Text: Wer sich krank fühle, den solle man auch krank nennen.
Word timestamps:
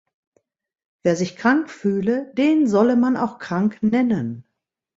Wer 1.03 1.15
sich 1.15 1.35
krank 1.35 1.69
fühle, 1.69 2.33
den 2.33 2.65
solle 2.65 2.95
man 2.95 3.15
auch 3.15 3.37
krank 3.37 3.83
nennen. 3.83 4.43